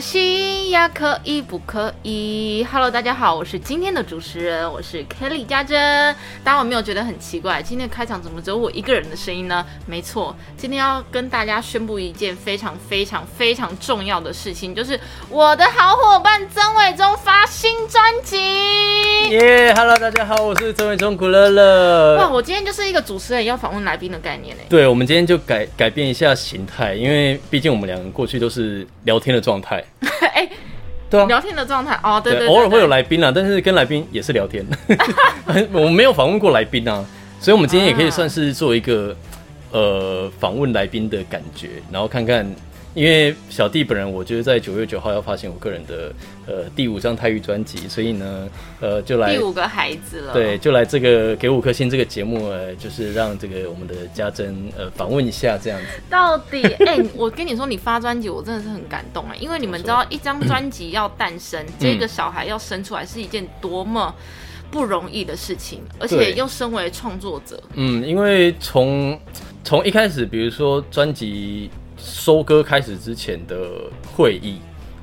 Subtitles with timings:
[0.00, 0.53] 心。
[0.74, 5.78] 呀，可以不可以？Hello，大家好，我是今天的主持人，我是 Kelly 家珍。
[6.42, 7.62] 大家有没有觉得很奇怪？
[7.62, 9.64] 今天开场怎么只有我一个人的声音呢？
[9.86, 14.98] 没错，今天要跟大家宣布一件非常非常非常重要的事情，就是
[15.30, 18.36] 我的好伙伴曾伟忠发新专辑。
[19.30, 22.16] 耶，Hello，大家好，我是曾伟忠古乐乐。
[22.16, 24.62] 哇，我今天就是一个主持人要访问来宾的概念呢。
[24.68, 29.80] 对，我们今天就改改变一下形态，因为毕竟我们两个过去都是聊天的状态。
[30.34, 30.48] 哎，
[31.08, 34.64] 对啊，聊天的状态哦，对对，偶尔会有来宾啊，但是跟来宾也是聊天。
[35.72, 37.04] 我们没有访问过来宾啊，
[37.40, 39.16] 所以我们今天也可以算是做一个
[39.70, 42.46] 呃访问来宾的感觉，然后看看。
[42.94, 46.12] 因为小弟本人，我就是在九月九号要发行我个人的
[46.46, 48.48] 呃第五张泰语专辑，所以呢，
[48.80, 50.32] 呃，就来第五个孩子了。
[50.32, 55.86] 对，就来这个给五颗星这个节目，呃，就是让这个我们的家珍呃访问一下这样子。
[56.08, 64.14] 到底， 哎，我跟你说，你发专辑，我真的是很感动啊，因为你们知道，一张专辑要诞生，这个小孩要生出来，是一件多么
[64.70, 69.18] 不容易的事情，而且又身为创作者，嗯，因为从
[69.64, 71.68] 从一开始，比如说专辑。
[72.04, 73.66] 收割开始之前的
[74.14, 74.58] 会议，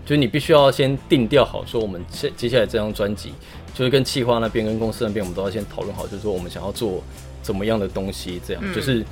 [0.05, 3.33] 就是你必须要先定调好，说我们接接下来这张专辑，
[3.73, 7.01] 就是跟企划那边、跟公司那边，我们都要先讨论好，就是说我们想要做
[7.41, 8.63] 怎么样的东西，这样。
[8.73, 9.03] 就是，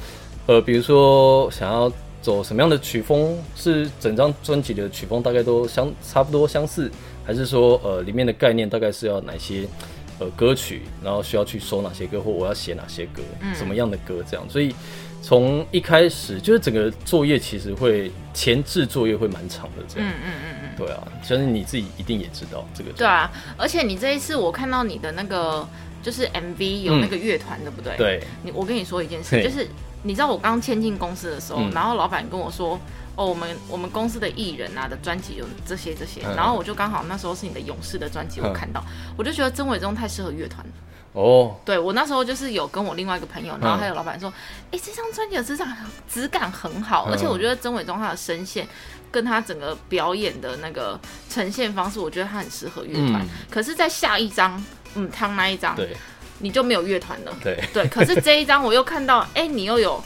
[0.45, 6.91] 呃，比如说想要走什么样的曲风，是整张专辑的曲风大概都相差不多相似，
[7.25, 9.67] 还是说呃里面的概念大概是要哪些
[10.19, 13.23] 呃歌曲，然后需要去收哪些歌，或我要写哪些歌，
[13.55, 14.75] 什么样的歌这样，所以。
[15.21, 20.09] 从一开始就是整个作业其实会前置作业会蛮长的，这样。
[20.09, 20.69] 嗯嗯嗯嗯。
[20.77, 22.91] 对啊，相信你自己一定也知道这个。
[22.93, 25.67] 对啊，而且你这一次我看到你的那个
[26.01, 27.95] 就是 MV 有那个乐团，对不对？
[27.97, 28.23] 对。
[28.43, 29.67] 你我跟你说一件事，就是
[30.03, 32.79] 你知道我刚签进公司的时候，然后老板跟我说，
[33.15, 38.81] 哦，我们我们公司的艺人啊的专辑有这些这些，然后我就刚好那时候是你的勇士的专辑，我看到，
[39.17, 40.73] 我就觉得曾伟忠太适合乐团了。
[41.13, 44.31] 哦，对我那时候就是有跟我另外一个朋友，然后还有老板说，
[44.71, 45.77] 哎，这张专辑的质感
[46.07, 48.67] 质感很好，而且我觉得曾伟忠他的声线
[49.11, 50.99] 跟他整个表演的那个
[51.29, 53.25] 呈现方式，我觉得他很适合乐团。
[53.49, 55.97] 可是，在下一张，嗯，汤那一张，对，
[56.37, 57.33] 你就没有乐团了。
[57.43, 57.59] 对。
[57.73, 60.03] 对，可是这一张我又看到，哎，你又有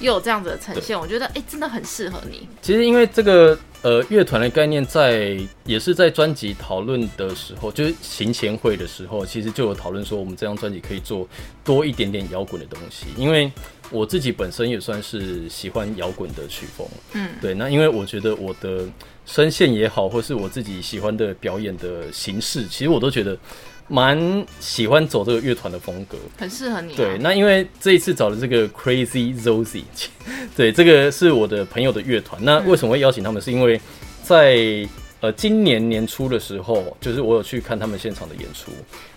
[0.00, 2.48] 又有这样子的呈现，我觉得哎，真的很适合你。
[2.62, 3.58] 其实因为这个。
[3.84, 11.28] 呃，乐团的概念在也是在专辑讨论的时候，就是行前会的时候，其实就有讨论说，我们这张专辑可以做
[11.62, 13.04] 多一点点摇滚的东西。
[13.14, 13.52] 因为
[13.90, 17.52] 我自己本身也算是喜欢摇滚的曲风，嗯，对。
[17.52, 18.86] 那因为我觉得我的
[19.26, 23.36] 声线也好，或是我自己喜欢的表演的形式，其实我都觉得。
[23.86, 24.18] 蛮
[24.60, 26.94] 喜欢走这个乐团的风格，很适合你。
[26.94, 29.82] 对，那因为这一次找的这个 Crazy Zozy，
[30.56, 32.42] 对，这个是我的朋友的乐团。
[32.42, 33.42] 那为什么会邀请他们？
[33.42, 33.78] 是因为
[34.22, 34.88] 在
[35.20, 38.72] 呃今年年初的时候，就是我有去看他们现场的演出，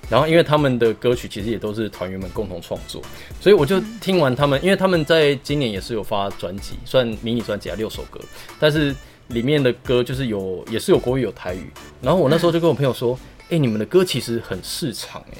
[0.09, 3.01] 然后因为他们的歌曲其实也都是团员们共同创作，
[3.39, 8.19] 所以我就听完他们，因为他们在今年也是有发专辑，算迷你专辑啊，六首歌，
[8.59, 8.93] 但是
[9.29, 11.69] 里面的歌就是有也是有国语有台语，
[12.01, 13.17] 然后我那时候就跟我朋友说。
[13.49, 15.37] 哎，你们的歌其实很市场哎，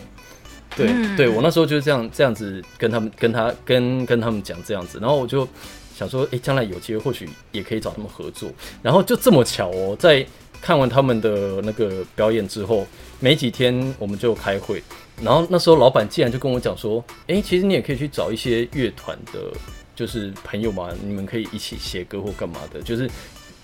[0.77, 5.45] 对对，我那时候就是这样这样子跟他们跟他跟跟他们讲这样子，然后我就
[5.93, 8.49] 想说，哎，将来有机会或许也可以找他们合作，
[8.81, 10.25] 然后就这么巧哦，在
[10.61, 12.87] 看完他们的那个表演之后，
[13.19, 14.81] 没几天我们就开会，
[15.21, 19.51] 然后那时候老板竟然就跟我讲说，哎，其实你也可以去找一些乐团的，
[19.93, 23.11] 就是朋友嘛，你们可以一起写歌或干嘛的，就是。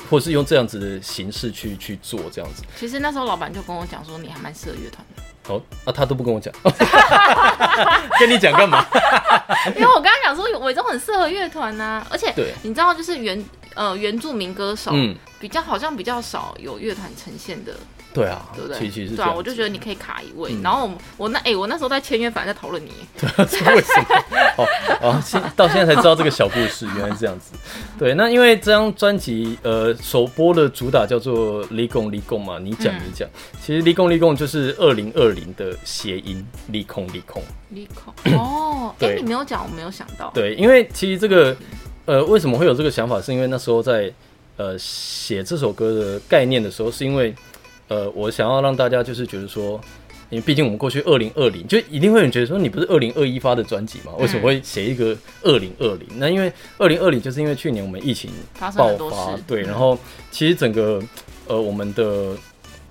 [0.09, 5.23] 或是用这样子的形式去去做这样子，其实那时候老板就跟我讲说，你还蛮适合乐团的。
[5.53, 6.53] 哦，啊，他都不跟我讲，
[8.19, 8.85] 跟你讲干嘛？
[9.75, 12.33] 因为我刚刚讲说伟忠很适合乐团呐，而且
[12.63, 13.43] 你知道，就是原
[13.75, 17.73] 呃原住民歌手，嗯，比较好像比较少有乐团呈现的。
[18.13, 18.89] 对啊，对不对？
[18.89, 20.55] 其实对啊，我就觉得你可以卡一位。
[20.61, 22.91] 然后我那哎，我那时候在签约，反正在讨论你。
[23.19, 24.05] 对啊，为什么？
[24.57, 24.67] 哦
[25.01, 27.53] 哦，现 到现在才知道这个小故事，原来是这样子。
[27.97, 33.27] 对，那因为这张专辑呃首播的主打叫做《立功立功》嘛，你讲你讲。
[33.59, 37.41] 其实《立功立功》就是二零二零的谐音，立空立空。
[37.69, 40.29] 立空哦， 哎，你没有讲，我没有想到。
[40.35, 41.55] 对，因为其实这个
[42.05, 44.13] 呃为什么会有这个想法，是因为那时候在
[44.57, 47.33] 呃写这首歌的概念的时候，是因为。
[47.93, 49.79] 呃，我想要让大家就是觉得说，
[50.31, 54.13] 因为毕竟我们过去二零二零就一定会有人觉得说，你不是二零二一发的专辑吗？
[54.17, 56.07] 为什么会写一个二零二零？
[56.17, 58.31] 那因为二零二零就是因为去年我们疫情
[58.75, 59.95] 爆发，对，然后
[60.31, 60.99] 其实整个
[61.45, 62.35] 呃我们的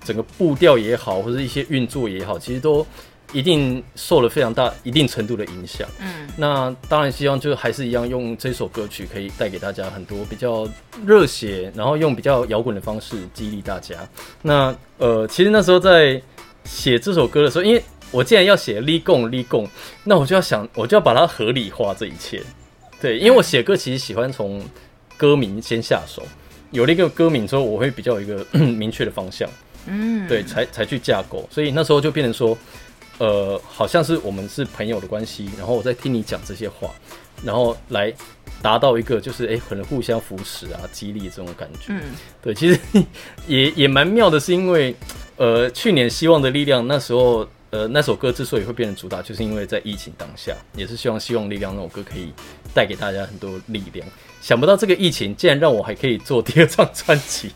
[0.05, 2.85] 整个步调也好，或者一些运作也好，其实都
[3.33, 5.85] 一定受了非常大一定程度的影响。
[5.99, 10.65] 嗯，那当然希望就还是一样用这首歌曲可以带给大家很多比较
[11.05, 13.95] 热血，然后用比较摇滚的方式激励大家。
[14.41, 16.21] 那呃，其实那时候在
[16.63, 19.67] 写这首歌的时候，因为我既然要写立共立共，
[20.03, 22.41] 那我就要想，我就要把它合理化这一切。
[23.01, 24.63] 对，因为我写歌其实喜欢从
[25.17, 26.23] 歌名先下手，
[26.71, 29.49] 有了一个歌名之后，我会比较有一个 明确的方向。
[29.85, 32.57] 嗯，对，才才去架构，所以那时候就变成说，
[33.17, 36.89] 呃，好像是我们是朋友的关系，然后我在听你讲这些话，
[37.43, 38.13] 然后来
[38.61, 41.87] 达到一个就是哎，可能互相扶持啊，激励这种感觉。
[41.89, 42.01] 嗯，
[42.41, 42.79] 对，其实
[43.47, 44.95] 也也蛮妙的，是因为
[45.37, 47.47] 呃，去年希望的力量那时候。
[47.73, 52.31] 呃，那首歌之所以会变成主打，就是因为在疫情当下，也是希望希望力量那首歌可以
[52.71, 54.07] 带给大家很多力量。
[54.43, 57.49] 想不到这个疫情竟然让我还可以做第二张专辑，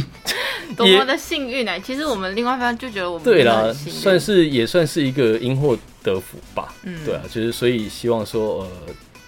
[0.76, 1.80] 多么的幸运呢？
[1.80, 6.74] 其实我们另外一方就觉得我们对啦，算是也算是一个因祸得福吧。
[6.82, 8.68] 嗯，对啊，就是所以希望说，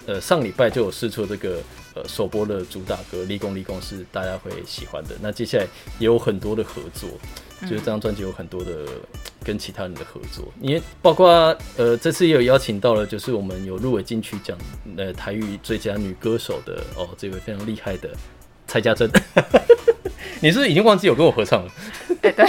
[0.07, 1.63] 呃呃，上礼拜就有试出这个
[1.95, 5.11] 呃首播的主打歌《立功立功》是大家会喜欢的。
[5.21, 5.65] 那接下来
[5.99, 7.09] 也有很多的合作。
[7.63, 8.73] 就是这张专辑有很多的
[9.45, 14.59] 跟其他人的合作，因为包括呃这次也有邀请到了，就是我们有入围金曲奖
[14.97, 18.11] 呃台语最佳女歌手的哦这位非常厉害的
[18.67, 19.09] 蔡家珍，
[20.43, 21.71] 你是不是已经忘记有跟我合唱了？
[22.21, 22.45] 对对，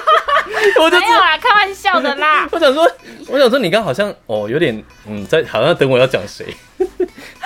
[0.80, 2.48] 我没有啊，开玩笑的啦。
[2.52, 2.90] 我想说，
[3.28, 6.46] 我想说你刚好像哦有点嗯在好像等我要讲谁，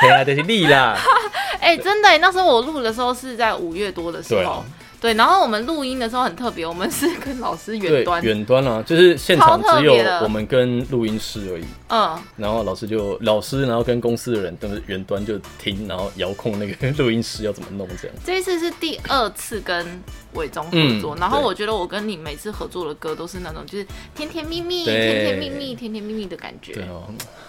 [0.01, 0.97] 对啊，就是你啦。
[1.61, 4.65] 哎，真的，那时候我录的时候是在五月多的时候。
[5.01, 11.65] 对，然后我们录音的时候很特别，我们是跟老师远端，远端啊，就是现场只有我们跟录音师而已。
[11.89, 18.17] 嗯，然后老师就老师，然后跟公司的人都是远端就听，然后遥控那个录音师要怎么弄这样。
[18.25, 20.03] 这一次是第二次跟
[20.35, 26.75] 伟忠合作，然后我觉得我跟你每次合作的歌都是那种就是甜甜蜜蜜、甜甜蜜蜜、甜甜蜜蜜的感觉。
[26.75, 27.05] 对哦，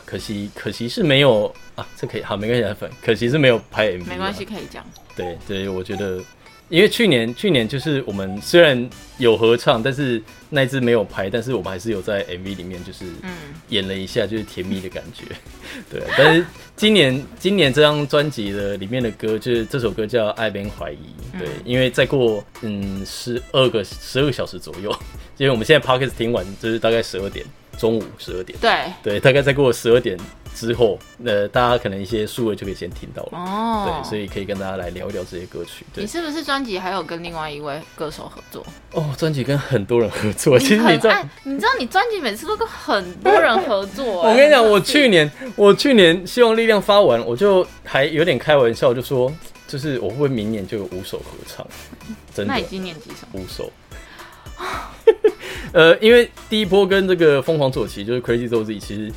[0.05, 4.05] 可惜可惜是没有啊，这可以好没关系，粉，可惜是没有拍 MV。
[4.07, 4.85] 没关系，可以讲。
[5.17, 6.21] 对对，我觉得。
[6.71, 13.03] 因为去年去年就是我们虽然有合唱，但是那支没有拍，但是我们还是有在 MV 里面就是
[13.67, 15.25] 演了一下，就是甜蜜的感觉。
[15.89, 16.45] 对，但是
[16.77, 20.95] 今年今年这张专辑的里面的歌，就是这首歌叫《爱边怀疑》。
[21.39, 24.89] 对，因为再过嗯十二个十二个小时左右，
[25.35, 27.45] 因为我们现在 Podcast 听完就是大概十二点，
[27.77, 28.57] 中午十二点。
[28.61, 30.17] 对对，大概再过十二点。
[30.53, 34.01] 之后，呃，大家可能一些数位就可以先听到了哦。
[34.03, 35.85] 对，所以可以跟大家来聊一聊这些歌曲。
[35.95, 38.65] 你是不是专辑还有跟另外一位歌手合作？
[38.91, 40.59] 哦，专辑跟很多人合作。
[40.59, 44.21] 其实你知道，你知道你专辑每次都跟很多人合作。
[44.27, 49.31] 我跟你讲，我去年我去年希望力量发完，我就还有点开玩笑，就说
[49.67, 51.65] 就是我会不会明年就有五首合唱？
[52.35, 52.53] 真的？
[52.53, 53.27] 那你今年几首？
[53.33, 53.71] 五首。
[55.73, 59.11] 呃，因为第一波跟这个疯狂左旗就是 Crazy Zoe，其实。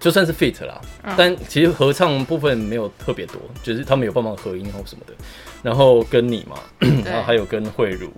[0.00, 0.80] 就算是 fit 啦，
[1.16, 5.12] 但其实合唱部分没有特别多，就是他们有帮忙合音或什么的。
[5.60, 6.56] 然后跟你嘛，
[7.04, 8.08] 然后还有跟慧茹、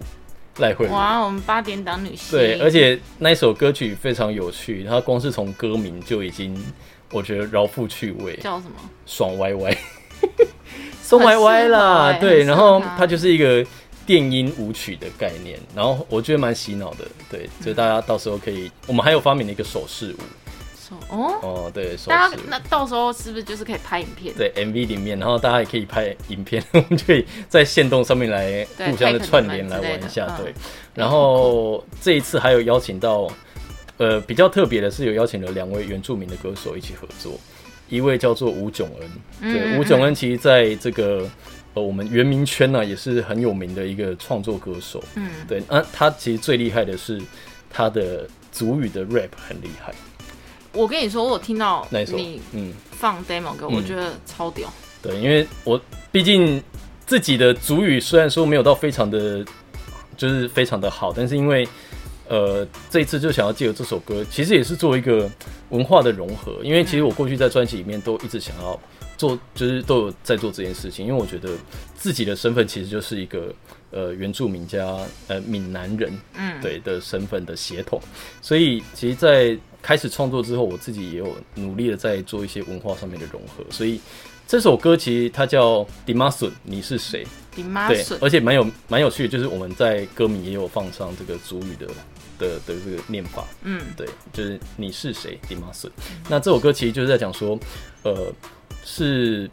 [0.59, 0.93] 赖慧茹。
[0.93, 2.39] 哇，我们八点档女星。
[2.39, 6.55] 对，而且那一首歌曲非常有趣，它光是从歌名就已经，
[7.13, 8.37] 我觉得饶富趣味。
[8.37, 8.77] 叫什么？
[9.07, 9.75] 爽歪歪，
[11.03, 12.13] 松歪歪啦。
[12.21, 13.65] 对，然后它就是一个
[14.05, 17.07] 电音舞曲的概念，然后我觉得蛮洗脑的。
[17.31, 20.19] 对，就大家到时候可以，我们还有发明了一个手势舞。
[20.91, 24.35] 哦哦，对，大家那到时候是不是就是可以拍影片？
[24.37, 30.27] 对，MV 里面，然后大家也可以拍影片， 我们就可以在线动上面来互相的串联来玩一下。
[30.43, 30.53] 对，
[30.95, 33.31] 然后这一次还有邀请到，
[33.99, 37.39] 呃，比较特别的是有邀请了两位原住民的歌手一起合作，
[37.89, 41.29] 一位叫做吴炯恩，对，吴炯恩其实在这个
[41.75, 47.21] 呃我们原民圈呢也是很有名的一个创作歌手，嗯，对，那他其实最厉害的是
[47.71, 49.95] 他的族语的 rap 很厉害。
[50.73, 54.73] 我跟你说，我有听到你嗯放 demo 歌，我觉得超屌。
[55.03, 55.81] 对，因为我
[56.13, 56.63] 毕竟
[57.07, 59.45] 自己的主语虽然说没有到非常的，
[60.17, 61.67] 就是非常的好，但是因为
[62.29, 65.29] 呃这一次就想要借由这首歌，其实也是做一个
[65.71, 66.59] 文化的融合。
[66.63, 68.79] 因为其实我过去在专辑里面都一直想要
[69.17, 71.07] 做，就是都有在做这件事情。
[71.07, 71.51] 因为我觉得
[71.97, 73.53] 自己的身份其实就是一个
[73.91, 74.87] 呃原住民加
[75.27, 78.01] 呃闽南人，嗯，对的身份的协同，
[78.41, 84.01] 所以其实，在开始创作之后，我自己也有努力的在做一些文化上面的融合，所以
[84.47, 87.27] 这首歌其实它叫《迪马笋》，你是谁？
[87.55, 91.87] 迪马笋，而且蛮有蛮有趣的，就是我们在歌名也有放上这个主语的
[92.39, 95.39] 的的这个念法，嗯，对，就是你是谁？
[95.49, 95.91] 迪马笋。
[96.29, 97.59] 那这首歌其实就是在讲说，
[98.03, 98.33] 呃，
[98.85, 99.51] 是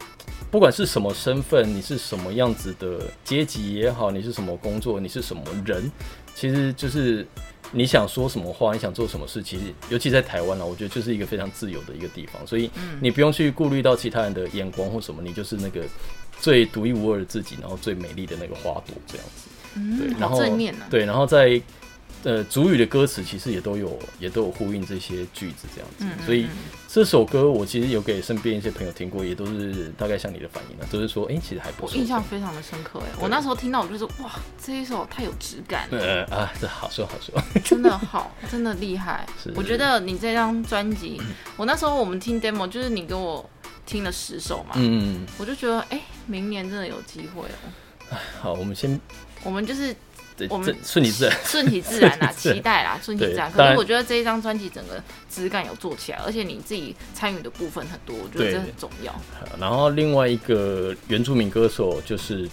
[0.50, 5.90] 不管是什么身份，你是什么样子的阶级也好，你是什么工作，你是什么人，
[6.34, 7.26] 其实就是。
[7.70, 12.70] 你想说什么话，你想做什么事，其实尤其在台湾呢，我觉得就是一个非常自由的一个地方，所以
[13.00, 15.82] 你不用去顾虑到其他人的眼光或什么，你就是那个
[16.40, 19.48] 最独一无二的自己，然后最美丽的那个花朵这样子。
[19.98, 20.38] 对，然后
[20.90, 21.60] 对，然后在
[22.24, 26.46] 呃主语的歌词其实也都有也都有呼应这些句子这样子，所以
[26.88, 41.20] 这首歌我其实有给身边一些朋友听过，也都是大概像你的反应了，都是说哎其实还不错，印象非常的深刻哎，我那时候听到我就说哇这一首太有质感，呃啊这好说好说， 真的好真的厉害， 我觉得你这张专辑，
[41.56, 43.48] 我那时候我们听 demo 就是你给我
[43.86, 47.42] 听了十首嘛，嗯，我就觉得哎明年真的有机会
[48.10, 49.00] 哦，好我们先。
[49.44, 49.94] 我们就是
[50.50, 53.50] 我们顺其自然，顺其自然啦， 期待啦，顺其自然。
[53.50, 59.14] 可是我觉得这一张专辑整个质感有做起来，而且你自己参与的部分很多，我觉得这很重要。
[59.58, 62.48] 然后另外一个原住民歌手就是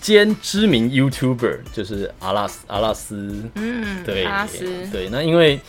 [0.00, 3.42] 兼知名 YouTuber，就是阿拉斯阿拉斯。
[3.54, 4.86] 嗯，对，阿拉斯。
[4.92, 5.60] 对，那因为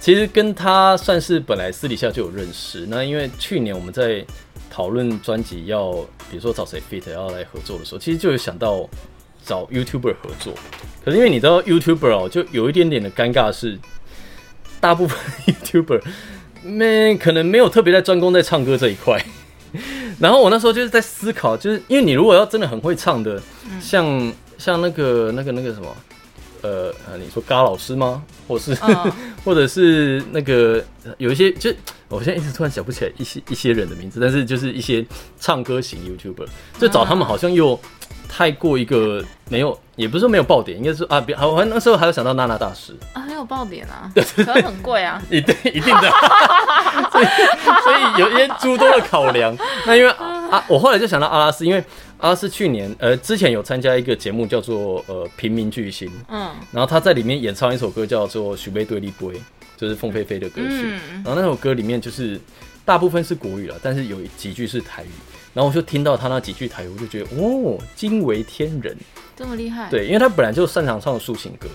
[0.00, 2.86] 其实跟他算是本来私底下就有认识。
[2.88, 4.24] 那因为去年我们在
[4.70, 5.92] 讨论专辑要，
[6.30, 8.88] 比如说找谁 fit 要来合作的时候，其实就有想到。
[9.44, 10.54] 找 YouTuber 合作，
[11.04, 13.78] 可是因为你知道 YouTuber 哦，就有一点点的尴尬是，
[14.80, 16.00] 大部分 YouTuber
[16.62, 19.24] 没可能没有特别在专攻在唱歌这一块。
[20.18, 23.40] 然后我那时候就是在思考，就是因为你如果要真的很会唱的，
[23.80, 25.96] 像像那个那个那个什么，
[26.62, 28.22] 呃呃，你说嘎老师吗？
[28.46, 28.76] 或是
[29.44, 30.84] 或者是那个
[31.18, 31.72] 有一些，就
[32.08, 35.06] 我现在一直突然想不起来一些一些人的名字，但是就是一些
[35.38, 36.46] 唱歌型 YouTuber，
[36.78, 37.80] 就找他们好像又。
[38.32, 42.96] 太过一个没有，也不是说没有爆点，应该是啊，别好，我那时候还有想到娜娜大师。
[43.12, 46.08] 啊，很有爆点啊， 对，可能很贵啊， 一定一定的，
[47.10, 47.26] 所以
[47.82, 49.54] 所以有一些诸多的考量。
[49.84, 51.84] 那因为啊，我后来就想到阿拉斯，因为
[52.18, 59.26] 阿拉斯去年呃之前有参加一个节目叫做呃平民巨星，嗯，然后他在里面演唱一首歌叫做《许杯对立杯》，
[59.76, 61.22] 就是凤飞飞的歌曲，嗯。
[61.24, 62.40] 然后那首歌里面就是
[62.84, 65.10] 大部分是国语了，但是有几句是台语。
[65.52, 68.96] 然后我就听到他那几句台语，我就觉得哦，惊为天人，
[69.36, 69.90] 这么厉害。
[69.90, 71.68] 对，因为他本来就擅长唱抒情歌，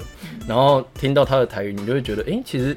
[0.48, 2.76] 然后听到他的台语，你就会觉得，哎，其实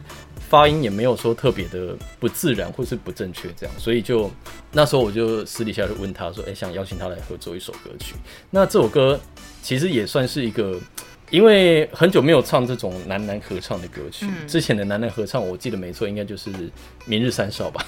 [0.48, 3.74] 发音也没有说特别的不自然或是不正确这样。
[3.78, 4.30] 所以就
[4.72, 8.14] 那时候我就私底下就问他说，哎，想邀请他来合作一首歌曲。
[8.50, 9.18] 那这首歌
[9.62, 10.80] 其实也算是一个，
[11.30, 16.50] 因为很久没有唱这种男男合唱的歌曲，之前的男男合唱我记得没错，应该就是
[17.04, 17.84] 《明日三少》吧。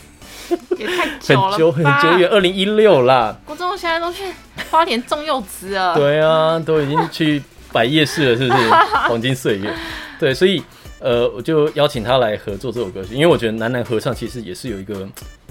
[0.76, 3.36] 也太久了， 很久很久远，二零一六啦。
[3.46, 4.24] 郭中现在都去
[4.70, 5.94] 花莲种柚子了。
[5.94, 7.40] 对啊，都已经去
[7.72, 8.70] 摆夜市了，是不是？
[9.08, 9.72] 黄金岁月。
[10.18, 10.62] 对，所以
[10.98, 15.08] 呃，我就邀请他来合作这首歌曲，因为我觉得男男合唱其实也是有一个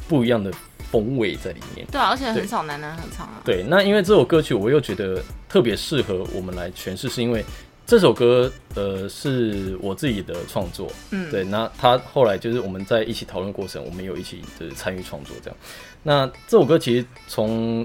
[0.07, 0.51] 不一样的
[0.91, 1.87] 风味在里面。
[1.91, 3.41] 对啊，而且很少男男合唱啊。
[3.43, 7.43] 对，那因为这首歌曲我又觉得特别适合我们来诠释，是因为。
[7.89, 11.43] 这首歌，呃，是我自己的创作，嗯，对。
[11.43, 15.57] 那他后来就是我们在一起讨论过程，我们有一起就是参与创作这样。
[16.03, 17.83] 那这首歌其实从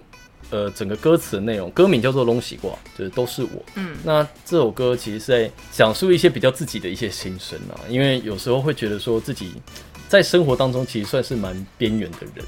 [0.51, 3.65] 呃整个歌词的内容，歌名叫做《龙喜挂》，就是都是我。
[3.77, 9.55] 嗯，那这首歌其实是在讲述一些比较自己的一些心声啊，因为有时候会觉得说自己
[10.07, 12.45] 在生活当中其实算是蛮边缘的人。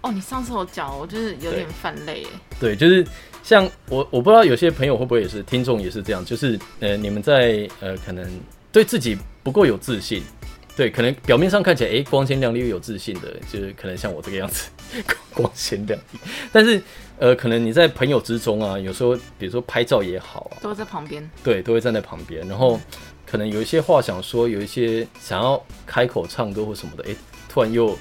[0.00, 2.26] 哦，你上次有讲，我就是有点泛泪。
[2.58, 3.06] 对，就是。
[3.48, 8.30] 像我，我不知道有些朋友会不会也是听众也是这样，就是呃，你们在呃，可能
[8.70, 10.22] 对自己不够有自信，
[10.76, 14.68] 对，可能表面上看起来哎光鲜亮丽又有自信的，就是可能像我这个样子
[15.32, 16.18] 光鲜亮丽，
[16.52, 16.78] 但是
[17.18, 22.78] 呃，可能你在朋友之中啊，有时候比如说拍照也好啊，都在旁边，对，都会站在旁边，然后
[23.24, 27.16] 可能有一些话想说，有一些想要开口唱歌或什么的，哎，
[27.48, 27.98] 突然又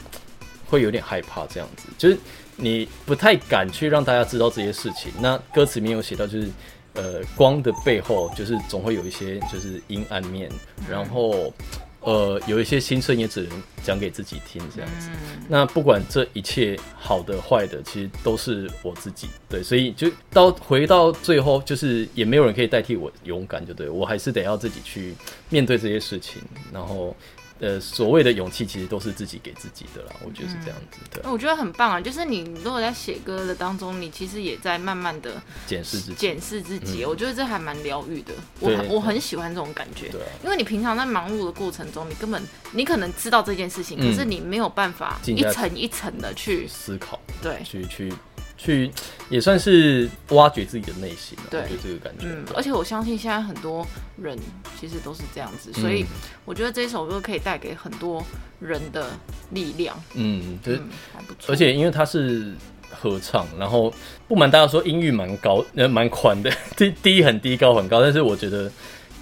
[0.65, 2.17] 会有点害怕这样子，就是。
[2.57, 5.11] 你不太敢去让大家知道这些事情。
[5.21, 6.49] 那歌词里面有写到，就是
[6.93, 10.49] 呃，光的背后就是总会有一些就是阴暗面，
[10.89, 11.53] 然后
[12.01, 15.09] 呃，有一些心声也只能讲给自己听这样子。
[15.47, 25.13] 那不管这一切好的坏的，其实都是我自己对，所以就到回到最后，就是也没有人可以代替我勇敢，就对我还是得要自己去
[25.49, 26.41] 面对这些事情，
[26.73, 27.15] 然后。
[27.59, 31.29] 呃，所谓的勇气其实都是自己给自己的啦，我觉得是这样子的。
[31.31, 37.03] 我觉得很棒啊，就是你如果在写歌的当中，你其实也在慢慢的检视自己，检视自己。
[37.03, 40.09] 我觉得这还蛮疗愈的，我我很喜欢这种感觉。
[40.09, 48.13] 对，因为你平常在忙碌的过程中，你根本你可能知道这件事情，可是你没有办法一层一层的去思考，对，去去。
[48.57, 48.91] 去
[49.29, 52.25] 也算是挖掘自己的内心，对这个感觉。
[52.25, 53.85] 嗯，而且我相信现在很多
[54.21, 54.37] 人
[54.79, 56.05] 其实都是这样子，所以
[56.43, 58.23] 我觉得这首歌可以带给很多
[58.59, 59.07] 人的
[59.51, 59.95] 力量。
[60.15, 60.81] 嗯，就是
[61.13, 61.53] 还不错。
[61.53, 62.53] 而且因为它是
[62.89, 63.93] 合唱，然后
[64.27, 68.01] 不瞒大家说，音域蛮高，呃，蛮宽的， 低低很低，高很高。
[68.01, 68.71] 但是我觉得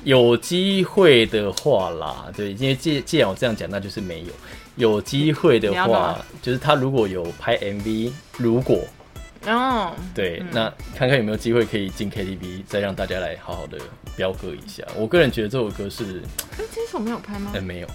[0.06, 4.27] 有机会的话啦，对，因为既既然我这样讲，那就是没有。
[4.77, 8.86] 有机会的话，就是他如果有拍 MV，如果
[9.47, 13.77] 哦，对，那看看有没有机会可以进 KTV，再让大家来好好的
[14.15, 14.83] 飙歌一下。
[14.95, 16.23] 我个人觉得这首歌是，
[16.73, 17.51] 这首没有拍吗？
[17.53, 17.87] 哎，没有。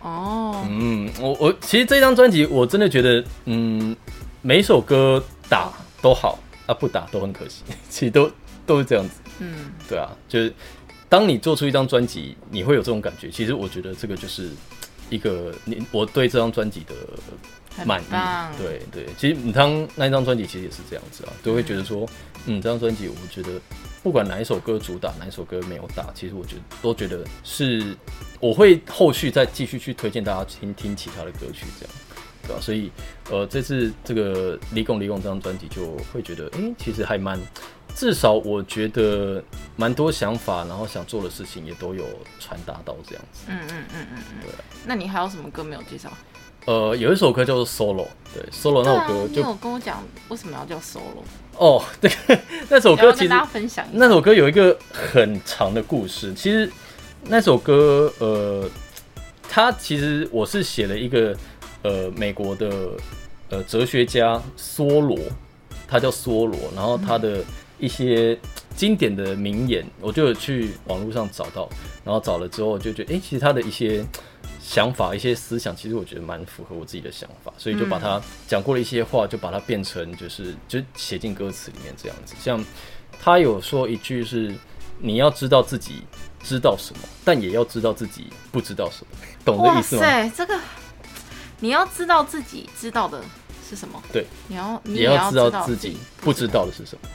[0.00, 3.96] 哦，嗯，我我其实这张专辑我真的觉得，嗯，
[4.42, 8.30] 每首歌打都好啊，不打都很可惜， 其实都
[8.66, 9.14] 都是这样子。
[9.38, 10.52] 嗯，对啊，就是
[11.08, 13.30] 当你做出一张专辑，你会有这种感觉。
[13.30, 14.50] 其实我觉得这个就是
[15.08, 16.94] 一个你我对这张专辑的。
[17.84, 18.06] 满意，
[18.56, 22.08] 对对，其实你当那一张专辑其实也是这样子啊，都会觉得说，
[22.46, 23.60] 嗯，这张专辑我觉得
[24.02, 27.96] 不管哪一首歌主打，哪一首歌没有打，其实我觉得都觉得是，
[28.38, 31.94] 我会后续再继续去推荐大家听听其他的歌曲，这样，
[32.42, 32.60] 对吧？
[32.60, 32.92] 所以，
[33.30, 37.40] 呃，这次这个《离共离共》这张专辑就会觉得，哎，其实还蛮，
[37.96, 39.42] 至少我觉得
[39.76, 42.04] 蛮多想法，然后想做的事情也都有
[42.38, 43.46] 传达到这样子。
[43.48, 44.50] 嗯嗯嗯嗯嗯，对。
[44.86, 46.12] 那你还有什么歌没有介绍？
[46.66, 50.98] 呃，有一首歌叫做《Solo》，对，《Solo》那首歌，就有跟我讲为什么要叫《Solo》
[51.58, 51.84] 哦。
[52.00, 52.10] 对
[52.70, 56.32] 那首歌其实大家分享那首歌有一个很长的故事。
[56.32, 56.70] 其实
[57.24, 58.66] 那首歌，呃，
[59.46, 61.36] 它其实我是写了一个
[61.82, 62.70] 呃美国的
[63.50, 65.18] 呃哲学家梭罗，
[65.86, 67.44] 他叫梭罗，然后他的
[67.78, 68.38] 一些
[68.74, 71.68] 经典的名言，我就去网络上找到，
[72.02, 74.02] 然后找了之后就觉得，哎，其实他的一些。
[74.66, 78.18] 想法一些思想，其实我觉得蛮符合我自己的想法，所以就把他
[78.48, 82.34] 讲过的一些话，就把它变成就是就写进歌词里面这样子。
[82.40, 82.64] 像
[83.20, 84.54] 他有说一句是：
[84.98, 86.02] 你要知道自己
[86.42, 90.02] 知道什么，但也要知道自己不知道什么，懂这意思吗？
[90.02, 90.58] 对，这个
[91.60, 93.22] 你要知道自己知道的
[93.68, 94.02] 是什么？
[94.10, 97.08] 对，你要也要知道自己不知道的是什么？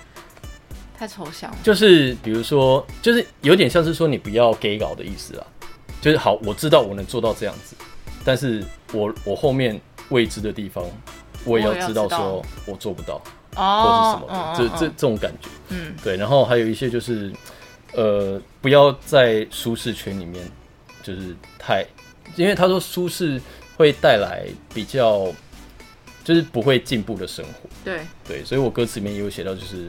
[0.95, 1.57] 太抽象了。
[1.63, 5.47] 就是比如说，就是有点像是说你不要给稿的意思啊。
[6.01, 7.75] 就是好，我知道我能做到这样子，
[8.23, 10.83] 但是我我后面未知的地方，
[11.43, 13.21] 我也要知道说我做不到，
[13.53, 16.15] 或是什么的，这这这种感觉，嗯，对。
[16.15, 17.31] 然后还有一些就是，
[17.93, 20.49] 呃，不要在舒适圈里面，
[21.03, 21.85] 就是太，
[22.35, 23.41] 因为他说舒适
[23.75, 25.27] 会带来比较，
[26.23, 28.45] 就是不会进步的生活，对对。
[28.45, 29.87] 所以我歌词里面也有写到，就是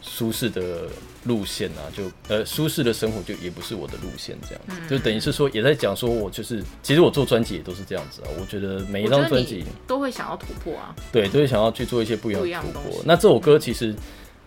[0.00, 0.88] 舒适的。
[1.24, 8.28] 路线啊，就呃舒适的生活就也不是我的路线，这样子就等于是说也在讲说我就是其实我做专辑也都是这样子啊。
[8.40, 13.00] 我觉得每一张专辑都会想要突破啊，对，都会想要去做一些不一样的突破。
[13.04, 13.94] 那这首歌其实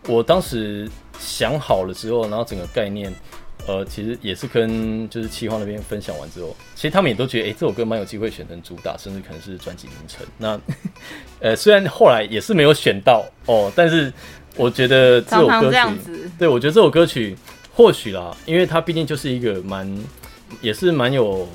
[0.08, 3.14] 我当时想好了之后，然后整个概念
[3.68, 10.28] 呃其实也是跟就是企划那边分享完之后，其实他们也都觉得哎这首歌蛮有机会选成主打，甚至可能是专辑名称。
[10.38, 10.60] 那
[11.40, 14.12] 呃虽然后来也是没有选到哦，但是。
[14.56, 17.36] 我觉得这首歌曲，对我觉得这首歌曲
[17.74, 19.98] 或许啦，因为它毕竟就是一个蛮，
[20.62, 21.48] 也是蛮有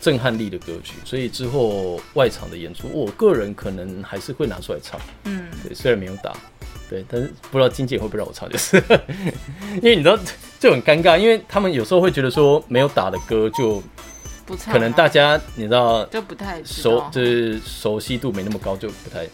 [0.00, 5.00] 震撼力的歌曲，所以之后外场的演出，我个人可能还是会拿出来唱。
[5.24, 6.32] 嗯，对，虽然没有打，
[6.88, 8.76] 对，但是不知道经纪人会不会让我唱，就 是
[9.76, 10.18] 因为你知道
[10.58, 13.82] 就很尴尬，因为他们有时候会觉得说没有打的歌就。
[14.64, 19.28] 可能大家你知道就不太熟，就是熟悉度没那么高，就不太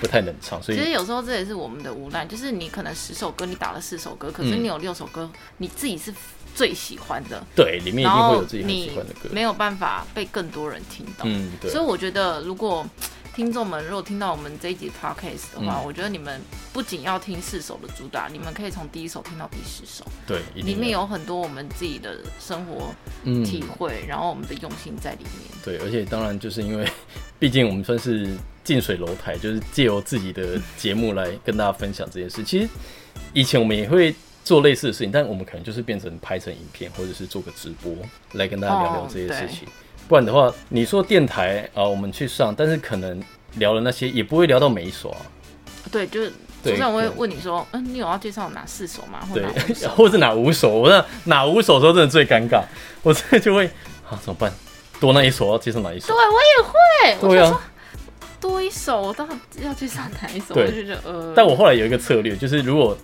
[0.00, 0.62] 不太能唱。
[0.62, 6.12] 所以其实有时候这也是我们的无奈，就是你可能十首歌你打了四首歌，可是你有六首歌你自己是
[6.54, 11.24] 最喜欢的，对，里面一定会有自己很喜欢的歌，没有办法被更多人听到。
[11.24, 11.70] 嗯，对。
[11.70, 12.86] 所以我觉得如果。
[13.34, 16.40] 听众们，如果听到我们这一集 podcast 的话，我觉得你们
[16.72, 20.06] 不仅要听四首的主打，你们可以从第一首听到第十首。
[20.26, 22.94] 对，里面有很多我们自己的生活
[23.44, 25.52] 体会，然后我们的用心在里面。
[25.62, 26.90] 对，而且当然就是因为，
[27.38, 28.34] 毕竟我们算是
[28.66, 32.42] 近水楼台，就是借由自己的节目来跟大家分享这件事。
[32.42, 32.68] 其实
[33.32, 37.92] 以前我们也会做类似的事情，但我们可能就是变成拍成影片，或者是做个直播
[38.32, 39.68] 来跟大家聊聊这些事情。
[40.08, 43.22] 不然的话，你说电台啊，我们去上，但是可能
[43.54, 45.18] 聊了那些，也不会聊到每一首啊。
[45.92, 46.30] 对，就是
[46.64, 49.20] 主持人会问你说，嗯，你有要介绍哪四首吗？
[49.32, 49.44] 对，
[49.90, 50.70] 或者哪五首？
[50.70, 52.64] 我那 哪五首时候真的最尴尬，
[53.02, 53.66] 我真的就会
[54.08, 54.52] 啊，怎么办？
[54.98, 56.08] 多那一首要介绍哪一首？
[56.08, 57.28] 对，我也会。
[57.28, 57.60] 对啊，
[58.48, 60.54] 多一首，我到底要去上哪一首？
[60.54, 61.32] 我就觉得呃。
[61.34, 62.96] 但我后来有一个策略，就是如果。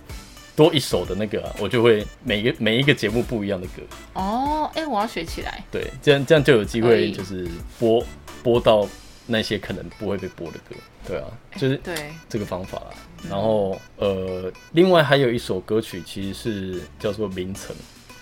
[0.55, 3.81] 多一首的那个，我就会每个每一个节目不一样的歌。
[4.13, 5.63] 哦，哎，我要学起来。
[5.71, 7.47] 对，这样这样就有机会，就是
[7.79, 8.05] 播
[8.43, 8.87] 播到
[9.25, 10.75] 那些可能不会被播的歌。
[11.07, 11.25] 对啊，
[11.57, 12.89] 就是对这个方法啦。
[13.27, 17.75] 然后呃，另外还有一首歌曲，其实是叫做《名城》。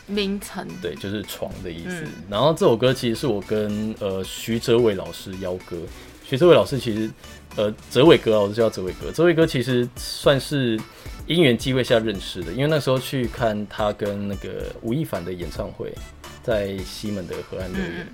[0.08, 0.66] 名城。
[0.82, 2.06] 对，就是床的意思。
[2.30, 5.76] 然后这首歌其实是我跟呃徐哲伟老师邀歌。
[6.24, 7.10] 徐哲伟老师其实
[7.56, 9.12] 呃哲伟哥啊，我就叫哲伟哥。
[9.12, 10.80] 哲伟哥其实算是。
[11.28, 15.94] 因缘机会下认识的，因为那时候去看他跟那个吴亦凡的演唱会，
[16.44, 18.06] 在西门的河岸乐园，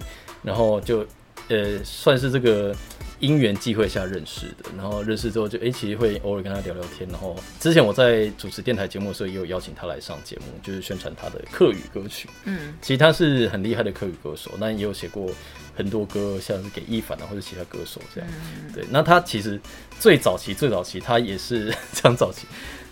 [0.43, 1.03] 然后就
[1.47, 2.75] 呃算是这个。
[3.19, 7.09] 因缘际会下认识的，然后认识之后就哎，其实会偶尔跟他聊聊天。
[7.09, 12.29] 然后之前我在主持电台节目的时候，也有邀请他来上节目，就是宣传他的客语歌曲。
[12.43, 15.31] 嗯，其实他是很厉害的客语歌手，那也有写过
[15.77, 18.29] 很多歌，像是给一凡啊或者其他歌手这样。
[18.73, 19.61] 对，那他其实
[19.99, 22.47] 最早期最早期，他也是这样早期，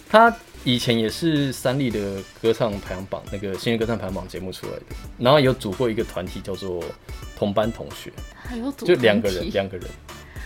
[0.07, 0.33] 他。
[0.67, 4.85] 以前也是三立的歌唱排行榜那个新人歌唱排行榜节目出来的，
[5.19, 6.83] 然后有组过一个团体叫做
[7.37, 9.87] 同班同学，还有就两个人两个人，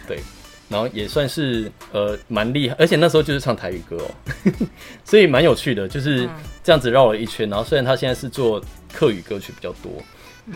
[0.06, 0.19] 对，
[0.67, 4.12] 然后也算是呃蛮厉害，而且那时候就是唱台语歌哦，
[5.06, 6.28] 所以蛮有趣的，就是
[6.62, 7.49] 这样子绕了一圈。
[7.49, 10.04] 然后虽然他现在是做客语歌曲比较多，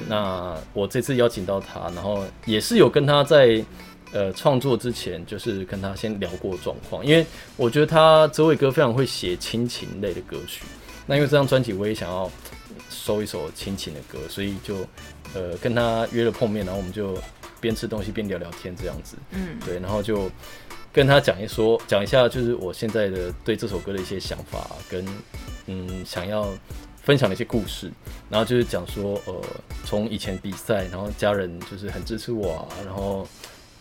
[0.07, 3.63] 那我这次邀请到他，然后也是有跟他在。
[4.15, 7.25] 呃，创作之前就是跟他先聊过状况，因为
[7.57, 10.65] 我觉得他周伟哥非常会写亲情类的歌曲。
[11.07, 12.29] 那因为这张专辑我也想要
[12.91, 14.75] 收一首亲情的歌，所以就
[15.33, 17.17] 呃跟他约了碰面，然后我们就
[17.59, 19.17] 边吃东西边聊聊天这样子。
[19.31, 20.29] 嗯，对，然后就
[20.91, 25.03] 跟他讲一说，讲一下就是我现在的对这首歌的一些想法跟
[25.65, 26.53] 嗯想要
[27.03, 27.91] 分享了一些故事，
[28.29, 29.41] 然后就是讲说呃
[29.85, 33.27] 从以前比赛，然后家人就是很支持我啊，然后。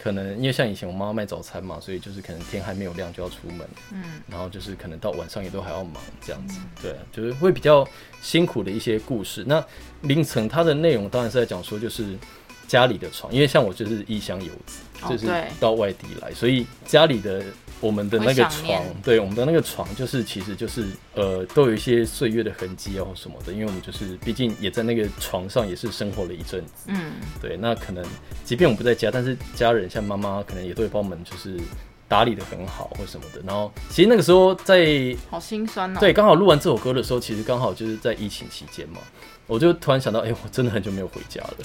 [0.02, 3.60] 可能因为像以前我妈妈卖早餐嘛，所以就是可能天还没有亮就要出门，
[3.92, 7.86] 嗯，然后就是可能到晚上也都还要忙这样子，对，就是会比较
[8.20, 9.44] 辛苦的一些故事。
[9.46, 9.64] 那
[10.00, 12.18] 凌晨它的内容当然是在讲说就是
[12.66, 15.28] 家里的床，因为像我就是异乡游子，就是
[15.60, 17.40] 到外地来，所以家里的。
[17.82, 28.02] 我们的那个床，对，我们的那个床就是，其实就是，呃，都有一些岁月的痕迹哦什么的，因为我们就是，毕竟也在那个床上也是生活了一阵子，嗯，对，那可能
[28.44, 31.58] 即便我们不在家，但是家人像妈妈可能也都会帮我们就是
[32.06, 33.42] 打理的很好或什么的。
[33.44, 39.00] 然后其实那个时候在好心酸哦，对，刚好录完这首歌的时候，其实刚好就是在疫情期间嘛，
[39.48, 41.56] 我就突然想到，哎，我真的很久没有回家了。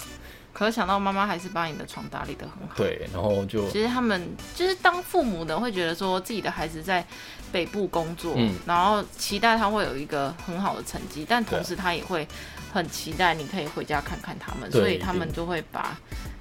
[0.57, 7.05] 可想到妈妈还是把你的床打理的很好，对，然后就其实他们就是当父母的会觉得说自己的孩子在
[7.51, 12.27] 北部工作，嗯，然后期待他会有一个很好的成绩，但同时他也会
[12.73, 15.95] 很期待你可以回家看看他们，所以他们就会把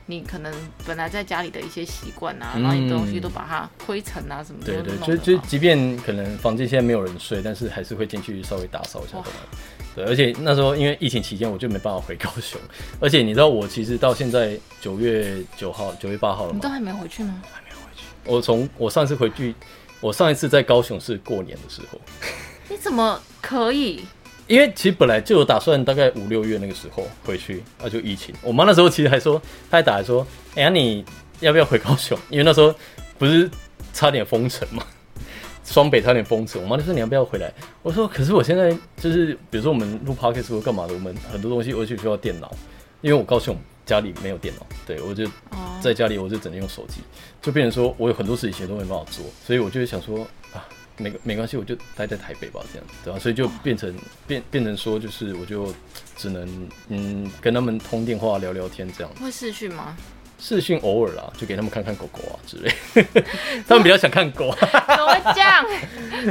[0.06, 0.50] 你可能
[0.86, 9.24] 本来在家里的一些习惯啊，然后你东西都把它灰尘啊什么的，对对，就就即便可能房间现在没有人睡，但是还是会进去稍微打扫一下的。
[9.96, 12.60] 对，而且那时候因为疫情期间，我就没办法回高雄。
[13.00, 17.42] 而且你知道，我其实到现在九月九号、九月八号了，你都还没回去吗？
[17.50, 18.04] 还没回去。
[18.24, 19.54] 我从我上次回去，
[20.00, 21.98] 我上一次在高雄是过年的时候。
[22.68, 24.04] 你怎么可以？
[24.46, 28.34] 因为其实本来就有打算，大概五六月那个时候回去，那就疫情。
[28.42, 31.04] 我妈那时候其实还说，她还打来说：“哎呀，你
[31.40, 32.72] 要不要回高雄？”因为那时候
[33.18, 33.50] 不是
[33.94, 34.84] 差点封城嘛。
[35.66, 37.52] 双北差点封城，我妈就说你要不要回来？
[37.82, 42.50] 我说可是我现在就是，比如说我们录 podcast 或干嘛的，我们很多东西我就需要电脑，
[43.00, 45.28] 因为我告诉我家里没有电脑，对我就
[45.82, 47.00] 在家里我就只能用手机，
[47.42, 50.20] 就变成说我有很多事情都没办法做，所以我就想说
[50.52, 50.64] 啊，
[50.98, 53.18] 没没关系，我就待在台北吧，这样对吧？
[53.18, 53.92] 所以就变成
[54.26, 55.74] 变变成说就是我就
[56.16, 56.48] 只能
[56.88, 59.12] 嗯跟他们通电话聊聊天这样。
[59.20, 59.96] 会失去吗？
[60.38, 62.72] 视讯偶尔啦，就给他们看看狗狗啊之类，
[63.66, 64.54] 他们比较想看狗。
[64.60, 64.68] 怎
[64.98, 65.64] 么会这样？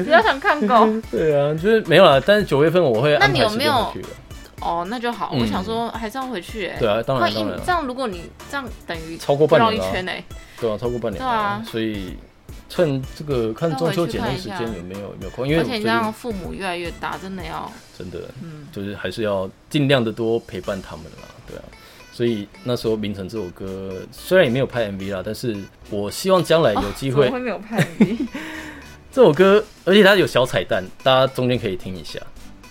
[0.04, 0.88] 比较想看狗。
[1.12, 2.22] 对啊，就是没有啦。
[2.26, 3.92] 但是九月份我会那你有没有？
[4.62, 5.32] 哦，那就好。
[5.34, 6.72] 我想说还是要回去。
[6.80, 7.60] 对啊，当然当然。
[7.66, 10.12] 这样如果你这样等于超过半年一圈呢？
[10.60, 11.18] 对啊，超过半年。
[11.18, 12.16] 对啊，所以
[12.70, 15.48] 趁这个看中秋节那时间有没有有没有空？
[15.48, 21.28] 因为而且这样父母越来越大，真的要真的，嗯，就是还是要尽量的多陪伴他们啦。
[21.48, 21.64] 对啊。
[22.16, 25.54] 所以那时候《名城》这首歌虽然也没有拍 MV 啦，但是
[25.90, 28.18] 我希望将来有机会会没有拍 MV。
[29.12, 32.18] 这首歌，而且它有小彩蛋，大家中间可以听一下。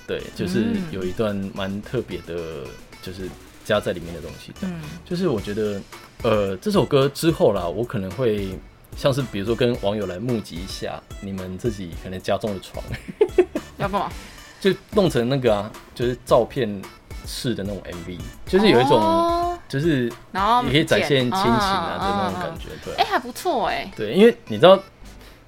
[0.06, 2.64] 对，就是有一段蛮特别的，
[3.02, 3.28] 就是
[3.66, 4.50] 加在里面的东西。
[4.62, 5.78] 嗯，就是我觉得，
[6.22, 8.48] 呃，这首歌之后啦，我可能会
[8.96, 12.82] 像是比如说跟网友来募集一下你们自己可能家中的床，
[13.76, 14.10] 要干嘛？
[14.58, 16.80] 就弄成那个啊，就是照片。
[17.26, 24.78] 式的那种 MV，就是有一种，就是然后也可以展现亲情啊的那种感觉，对，哎，还不错哎，对，因为你知道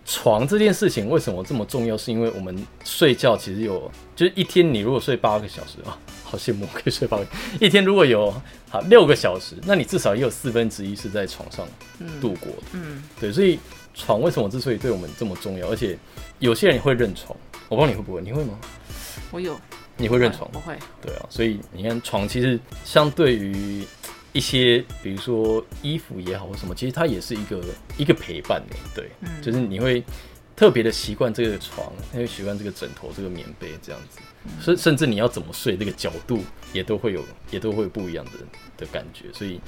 [0.04, 7.26] 床这件事情为什么这么重要，是因为我们睡觉其实有，就是一天你如果睡八个小时啊，好羡慕可以睡八个，
[7.60, 8.32] 一天如果有
[8.70, 11.66] 好六个小时，那你至少也有四分之一是在床上
[12.20, 13.58] 度过的，嗯，对，所以
[13.94, 15.98] 床为什么之所以对我们这么重要，而且
[16.38, 17.36] 有些人会认床，
[17.68, 18.58] 我不知道你会不会，你会吗？
[19.30, 19.58] 我有。
[19.96, 20.50] 你会认床？
[20.50, 20.76] 不会。
[21.00, 23.84] 对啊，所以你看床其实相对于
[24.32, 27.64] 一些，比如说衣服也好或什么，其实它也是一个
[27.96, 28.76] 一个陪伴的。
[28.94, 30.04] 对，就是你会
[30.54, 34.18] 特别的习惯这个床，他会习惯这个枕头、这个棉被这样子，
[34.60, 36.40] 甚甚至你要怎么睡，这个角度
[36.72, 38.32] 也都会有，也都会有不一样的
[38.76, 39.32] 的感觉。
[39.32, 39.60] 所以，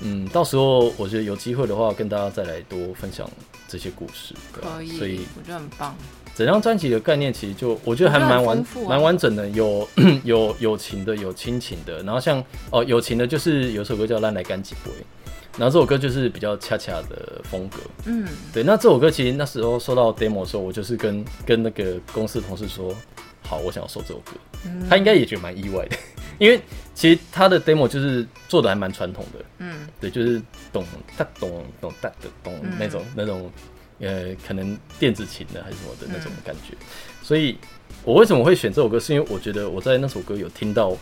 [0.00, 3.28] 嗯，到时候我觉得有机会的话，跟大家再来多分享
[3.66, 4.34] 这些故事。
[4.52, 5.94] 可以，所以我觉得很棒。
[6.34, 9.88] 整张专辑的概念其实就我觉得还蛮完蛮完整的，有
[10.22, 12.02] 有友情的，有亲情的。
[12.04, 14.90] 然后像哦友情的，就是有首歌叫《烂来干几杯》。
[15.58, 18.62] 然后这首歌就是比较恰恰的风格，嗯，对。
[18.62, 22.94] 那这首歌其实那时候收到 demo 的时候，我就是跟跟那个公司同事说，
[23.42, 24.34] 好，我想要收这首歌。
[24.88, 25.96] 他应该也觉得蛮意外的，
[26.38, 26.60] 因为
[26.94, 30.40] 其实他的 demo 就是做的还蛮传统的，嗯，对，就是
[30.72, 30.84] 懂
[31.16, 33.50] 他懂懂哒的懂那种那种
[34.00, 36.74] 呃，可能电子琴的还是什么的那种感觉。
[37.22, 37.58] 所以
[38.04, 40.96] 我为什么会选这首歌，是因为我觉得我在那首歌有听到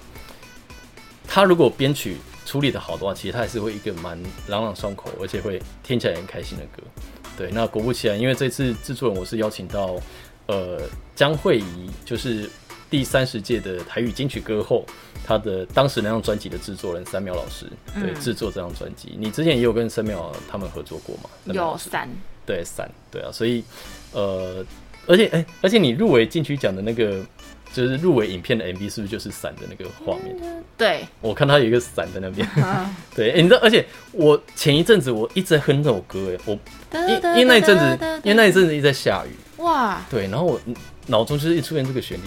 [1.26, 2.16] 他如果编曲。
[2.46, 6.80] 处理的好的话，其实他还是会一个蛮朗朗上口，而且会听起来很开心的歌。
[7.36, 9.96] 对，那果不其然，因为这次制作人我是邀请到
[10.46, 10.80] 呃
[11.16, 12.48] 江慧仪，就是
[12.90, 14.84] 第三十届的台语金曲歌后，
[15.24, 17.66] 他的当时那张专辑的制作人三秒老师，
[18.00, 19.14] 对，制作这张专辑。
[19.18, 21.30] 你之前也有跟三秒他们合作过吗？
[21.52, 22.08] 有三，
[22.44, 23.62] 对三，对啊，所以
[24.12, 24.64] 呃，
[25.06, 27.24] 而且哎，而且你入围金曲奖的那个。
[27.72, 30.34] 就是入围影片的 MV 是不是就是伞的那个画面？
[30.78, 32.48] 对，我看他有一个伞在那边。
[33.14, 36.58] 对，你知道，而且我前一阵子我一直在哼这首歌，哎，我
[37.06, 39.62] 因因为那一阵子，因为那一阵子一直在下雨。
[39.62, 40.60] 哇，对，然后我。
[41.06, 42.22] 脑中就是一出现这个旋律，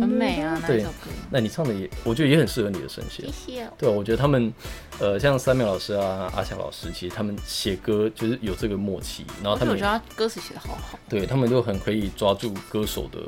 [0.00, 1.08] 很美啊，那首歌。
[1.30, 3.24] 那你唱的也，我觉得也很适合你的声线。
[3.26, 3.70] 谢谢。
[3.78, 4.52] 对，我觉得他们，
[4.98, 10.98] 呃，像三秒老师啊、阿强老师，其实他们写歌就是有这个默契，然后他们我觉得歌词写的好好。
[11.08, 13.20] 对他们就很可以抓住歌手的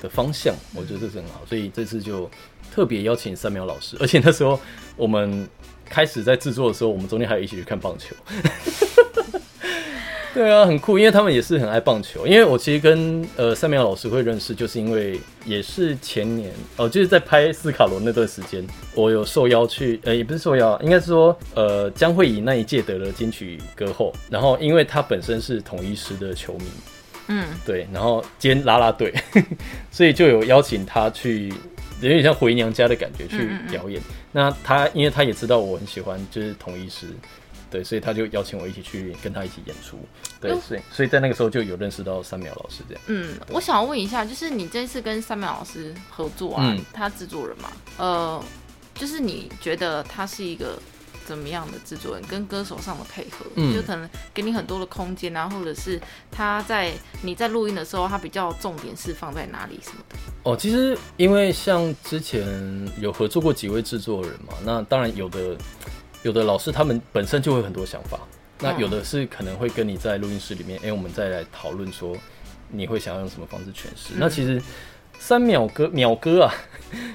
[0.00, 1.42] 的方向，我觉得这是很好。
[1.46, 2.30] 所以这次就
[2.72, 4.58] 特别邀请三秒老师， 而且那时候
[4.96, 5.46] 我们
[5.84, 8.16] 开始在制作的时候，我们中间还有一起去看棒球。
[10.34, 12.26] 对啊，很酷，因为他们也是很爱棒球。
[12.26, 26.64] 因为我其实跟呃三苗老师会认识，就是因为也是前年哦，就是在拍斯卡罗那段时间，我有受邀去，呃，也不是受邀，应该是说呃江慧仪那一届得了金曲歌后，然后因为他本身是统一师的球迷，
[27.28, 29.12] 嗯，对，然后兼拉拉队，
[29.92, 31.52] 所以就有邀请他去，
[32.00, 34.00] 有点像回娘家的感觉去表演。
[34.32, 37.08] 那他因为他也知道我很喜欢就是统一师。
[37.72, 39.98] 对，所以他就邀请我一起去跟他一起演出。
[40.38, 43.02] 对，所以所以在那个时候就有认识到三秒老师这样。
[43.06, 48.44] 嗯，我想要问一下，就是你这次跟三秒老师合作啊，他制作人嘛，呃，
[48.94, 50.78] 就是你觉得他是一个
[51.24, 52.22] 怎么样的制作人？
[52.28, 55.98] 跟歌手上的配合，嗯就可能给你很多的空间啊，或者是
[56.30, 60.16] 他在你在录音的时候，他比较重点是放在哪里什么的？
[60.42, 62.46] 哦，其实因为像之前
[63.00, 65.56] 有合作过几位制作人嘛，那当然有的。
[66.22, 68.20] 有的老师他们本身就会很多想法，
[68.60, 72.16] 那有的是可能会跟你在录音室里面，哎，我们再来讨论说
[72.70, 74.14] 你会想要用什么方式诠释。
[74.16, 74.62] 那其实
[75.18, 76.54] 三秒歌、秒歌啊，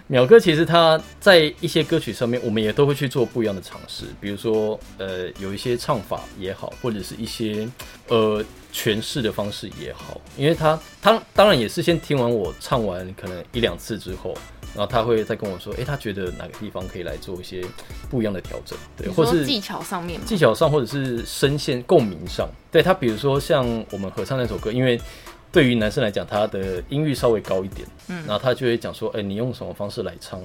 [0.07, 7.67] 秒歌其实他在一些歌曲上面，我们也都会去做不一样的尝试，比如说呃有一些唱法也好，或者是一些
[8.07, 8.43] 呃
[8.73, 14.37] 诠释的方式也好，因为他他当然也是先听完我唱完可能一两次之后。
[14.77, 17.65] 然后他会再跟我说，哎，他觉得哪个地方可以来做一些
[18.11, 25.01] 不一样的调整，对，或是技巧上面，技巧上或者是声线共鸣上，对他，比如说像我们合唱那首歌，因为
[25.51, 30.39] 对于男生来讲，他的音域稍微高一点，嗯，然后他就会讲说，哎，你用什么方式来唱，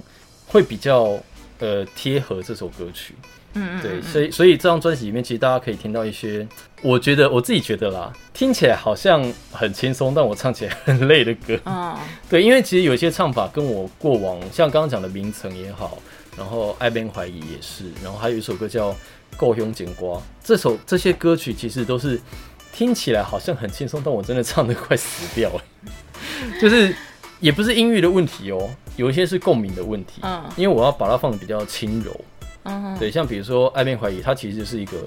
[0.47, 1.21] 会比较
[1.59, 3.15] 呃贴合这首歌曲。
[3.55, 6.47] 嗯嗯，对，所以所以这张专辑里面，其实大家可以听到一些，
[6.83, 11.59] 我觉得我自己觉得啦，听起来好像很轻松，但我唱起来很累的歌。
[11.67, 11.97] 嗯，
[12.31, 15.99] 对，因为其实有些唱法跟我过往，像刚刚讲的《名层》也好，
[16.37, 18.91] 然后《爱边怀疑》也是，然后还有一首歌叫
[19.37, 22.19] 《够胸剪瓜》，这首这些歌曲其实都是
[22.73, 25.63] 听起来好像很轻松，但我真的唱的快死掉了。
[26.61, 26.95] 就是
[27.41, 30.21] 也不是音域的问题哦，有一些是共鸣的问题。
[30.23, 32.19] 嗯，因为我要把它放的比较轻柔。
[32.65, 34.99] 嗯，对，像比如说《爱变怀疑》，它其实是一个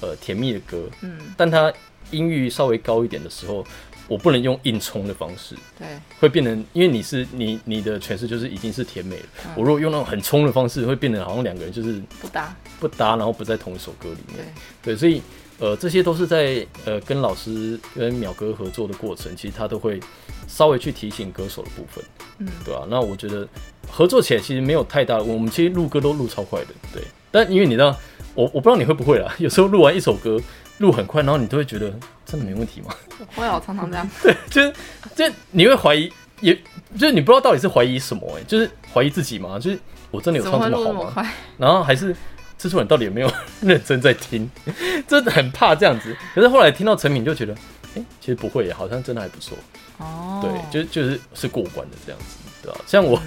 [0.00, 1.72] 呃甜蜜的歌，嗯，但它
[2.10, 3.66] 音域稍微高一点的时候，
[4.08, 5.86] 我不能用硬冲的方式，对，
[6.20, 12.54] 会变成因为你是你你的诠释就是已经是甜美了，我如果用那种很冲的方式，会变得好像两个人就是不搭。
[12.80, 14.36] 不搭，然后不在同一首歌里面，
[14.82, 15.22] 对，对，所以
[15.58, 20.00] 呃这些都是在呃跟老师跟淼哥合作的过程，其实他都会
[20.46, 22.04] 稍微去提醒歌手的部分，
[22.38, 22.86] 嗯，对吧？
[22.88, 23.46] 那我觉得。
[23.86, 27.02] 合作起来其实没有太大的，我们其实录歌都录超快的，对。
[27.30, 27.94] 但因为你知道，
[28.34, 30.40] 我我不知道你会不会啦，有时候录完一首歌
[30.78, 31.92] 录很快，然后你都会觉得
[32.24, 32.92] 真的没问题吗？
[33.36, 34.08] 会啊，我常常这样。
[34.22, 34.72] 对，就是
[35.14, 36.58] 就你会怀疑，也
[36.98, 39.58] 就是你不知道到底是怀疑什么哎，就是怀疑自己吗？
[39.58, 39.78] 就是
[40.10, 41.32] 我真的有唱这么好吗？
[41.58, 42.16] 然后还是
[42.64, 44.50] 制作人到底有没有 认真在听？
[45.06, 46.16] 真的很怕这样子。
[46.34, 47.54] 可是后来听到成品就觉得
[47.94, 49.58] 哎，其实不会，好像真的还不错。
[49.98, 52.80] 哦，对，就就是是过关的这样子，对吧？
[52.86, 53.20] 像我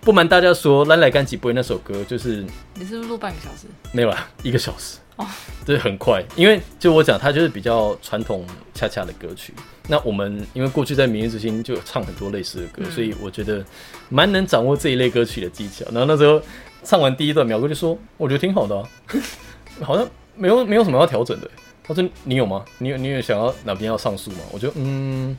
[0.00, 2.42] 不瞒大家说，《来来干几杯》那首歌，就是
[2.74, 3.66] 你是不是录半个小时？
[3.92, 4.96] 没有啊，一个小时。
[5.16, 5.26] 哦，
[5.66, 9.52] 对，很快，因为就我讲，它就是比较传统恰恰的歌曲。
[9.88, 13.64] 那我们因为过去在明日之星就有唱很多类似的歌，所以我觉得
[14.08, 15.84] 蛮能掌握这一类歌曲的技巧。
[15.92, 16.42] 然后那时候
[16.86, 18.82] 唱完第一段，苗哥就说：“我觉得挺好的，
[19.84, 21.50] 好像没有没有什么要调整的。”
[21.82, 22.64] 他说：“你有吗？
[22.78, 25.36] 你有你有想要哪边要上诉吗？”我就嗯，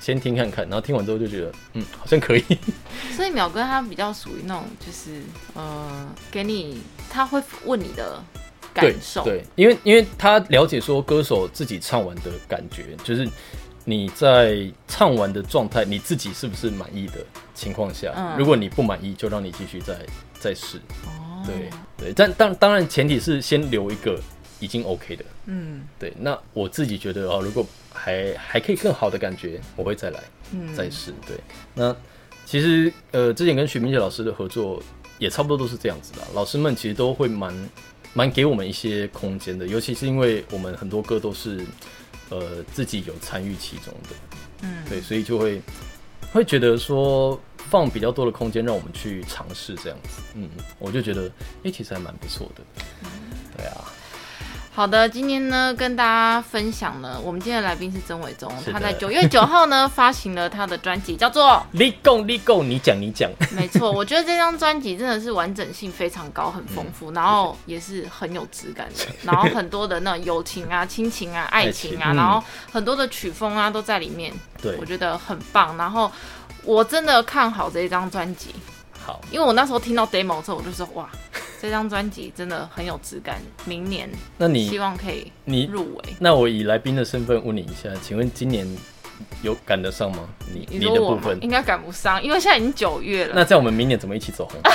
[0.00, 0.64] 先听看看。
[0.64, 2.44] 然后听完之后就觉得嗯，好像可以。
[3.16, 5.22] 所以淼哥他比较属于那种就是
[5.54, 8.22] 呃，给你他会问你的。
[8.74, 13.28] 感受对，因为因为他了解说歌手自己唱完的感觉，就是
[13.84, 17.16] 你在唱完的状态，你自己是不是满意的
[17.54, 19.94] 情况下，如果你不满意，就让你继续再
[20.42, 20.78] 再试。
[21.06, 24.20] 哦，对对，但当当然前提是先留一个
[24.58, 25.24] 已经 OK 的。
[25.46, 26.12] 嗯，对。
[26.18, 31.14] 那我自己觉得哦，如果还还可以更好的感觉，我会再来，嗯，再试。
[31.26, 31.36] 对，
[31.74, 31.94] 那
[32.44, 34.82] 其实呃，之前跟徐明杰老师的合作
[35.18, 37.54] 也差不多都是这样子的，老师们其实都会蛮。
[38.14, 41.64] 蛮给我们一些空间的，尤其是因为我们很多歌都是，
[42.28, 44.14] 呃，自己有参与其中的，
[44.64, 45.62] 嗯，对，所以就会
[46.30, 47.40] 会觉得说
[47.72, 50.46] 放比较多的空间让我们去尝试这样子，嗯，
[50.78, 51.30] 我就觉得，
[51.64, 52.62] 哎，其实还蛮不错的，
[53.56, 53.76] 对啊。
[54.74, 61.44] 好的，今天呢跟大家分享呢，我们今天的来宾是曾伟忠，他在九月九号呢发行了他的专辑，叫做
[61.78, 63.30] 《立功立功》，你讲你讲。
[63.56, 74.32] 没错，我觉得这张专辑真的是完整性非常高，很丰富，然后也是很有质感的，然后很多的那种友情啊、亲情啊、爱情啊，然后很多的曲风啊都在里面，
[74.62, 75.76] 对，我觉得很棒。
[75.76, 76.10] 然后
[76.64, 78.54] 我真的看好这一张专辑，
[79.04, 81.08] 好，因为我那时候听到 demo 之后，我就说哇。
[81.62, 86.02] 这张专辑真的很有质感，明年那你希望可以你入围？
[86.18, 88.66] 那我以来宾的身份问你一下，请问今年
[89.42, 90.28] 有赶得上吗？
[90.52, 93.32] 你你的部分应该赶不上，因为现在已经九月了。
[93.36, 94.60] 那在我们明年怎么一起走红？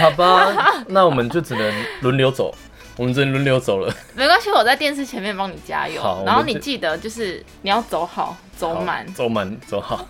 [0.00, 2.52] 好吧，那我们就只能轮流走。
[2.98, 6.02] 我们真轮流走了，没关系，我在电视前面帮你加油。
[6.02, 10.04] 好，然后你记得就是你要走好，走满，走满，走好。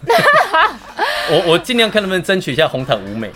[1.31, 3.31] 我 我尽量看能不能争取一下红毯舞美。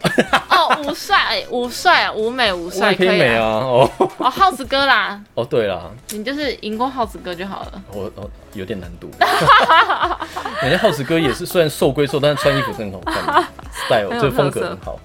[0.48, 3.42] 哦，舞帅，舞帅，舞美，舞帅可以美啊。
[3.42, 5.18] 哦哦，耗子哥啦。
[5.34, 7.82] 哦，对啦，你就是赢过耗子哥就好了。
[7.92, 9.10] 我哦，有点难度。
[10.62, 13.44] 人家耗子哥也是虽然瘦归瘦，但是穿衣服是很好看，
[13.86, 14.98] style 这风格很好。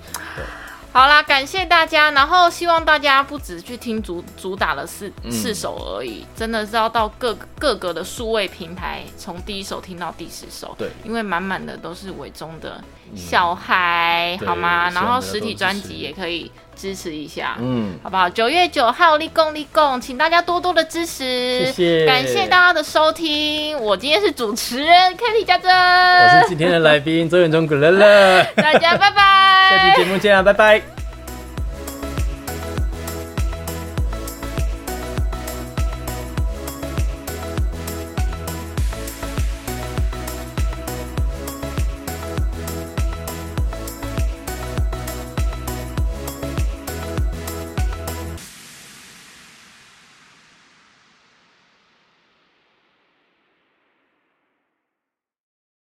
[0.96, 10.74] 好啦，感谢大家，然后希望大家不止去听主主打的四四首而已，真的是要到各各个的数位平台，从第一首听到第十首。
[10.78, 12.82] 对，因为满满的都是伟忠的
[13.14, 14.90] 小孩，好吗？
[14.92, 18.30] 然后实体专辑也可以支持一下，嗯，好不好？
[18.30, 23.80] 九月九号立功立功，请大家多多的支持，谢谢，感谢大家的收听。
[23.80, 30.95] 我今天是主持人 Kitty 家珍，我是今天的来宾周远忠 g l 乐乐， 大家拜拜，下期节目见啊，拜拜。